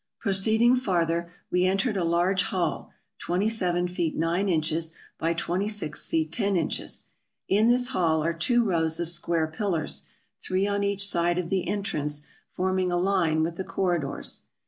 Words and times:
Proceeding 0.17 0.75
farther, 0.77 1.31
we 1.51 1.63
entered 1.67 1.95
a 1.95 2.03
large 2.03 2.41
hall, 2.45 2.91
twenty 3.19 3.47
seven 3.47 3.87
feet 3.87 4.17
nine 4.17 4.49
inches 4.49 4.93
by 5.19 5.35
twenty 5.35 5.69
six 5.69 6.07
feet 6.07 6.31
ten 6.31 6.55
inches. 6.57 7.09
In 7.47 7.69
this 7.69 7.89
hall 7.89 8.23
are 8.23 8.33
two 8.33 8.63
rows 8.63 8.99
of 8.99 9.09
square 9.09 9.45
pillars, 9.45 10.07
three 10.41 10.65
on 10.65 10.83
each 10.83 11.07
side 11.07 11.37
of 11.37 11.51
the 11.51 11.67
entrance, 11.67 12.23
forming 12.51 12.91
a 12.91 12.97
line 12.97 13.43
with 13.43 13.57
the 13.57 13.63
corridors. 13.63 14.41